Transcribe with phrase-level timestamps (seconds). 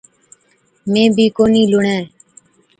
[0.91, 2.01] مين بِي ڪونهِِي لُڻَين۔